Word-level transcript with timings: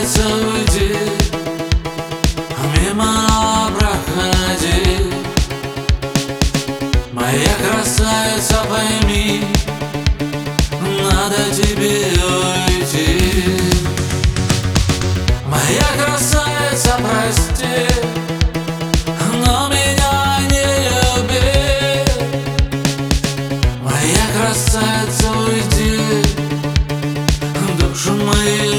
Улыбается, 0.00 0.22
уйди 0.28 0.96
а 2.56 2.62
Мимо 2.78 3.70
проходи 3.78 5.12
Моя 7.12 7.54
красавица, 7.68 8.64
пойми 8.68 9.44
Надо 11.02 11.54
тебе 11.54 12.06
уйти. 12.80 13.44
Моя 15.46 15.88
красавица, 15.98 16.98
прости 17.02 17.86
Но 19.44 19.68
меня 19.68 20.40
не 20.50 20.66
люби. 20.88 21.44
Моя 23.82 24.24
красавица, 24.34 25.30
уйди 25.46 26.00
Душу 27.78 28.12
мою 28.12 28.69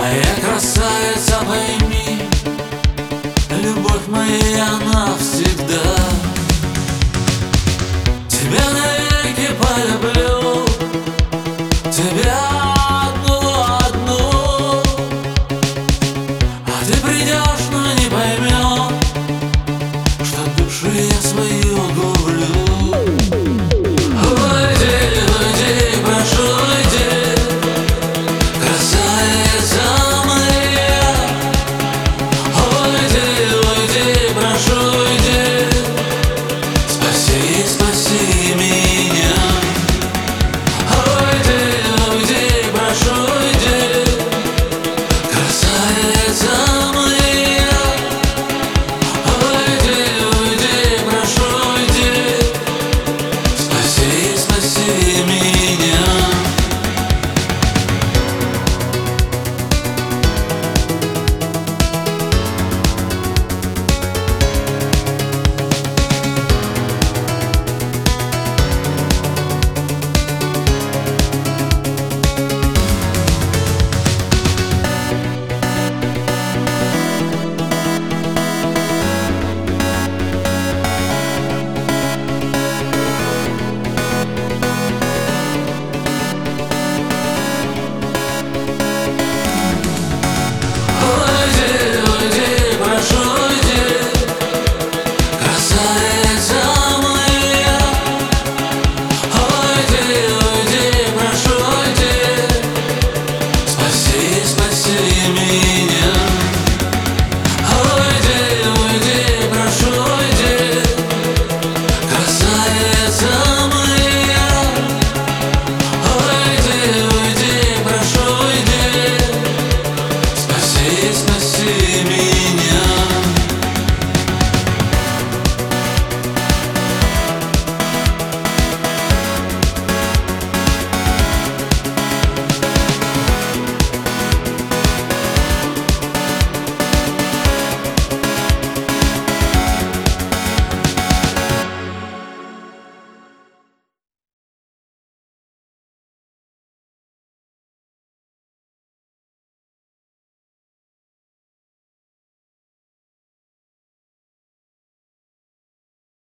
Моя 0.00 0.34
красавица, 0.42 1.44
пойми 1.46 2.22
Любовь 3.50 4.06
моя 4.08 4.78
навсегда 4.78 5.94
Тебя 8.26 8.62
полюблю 8.62 8.89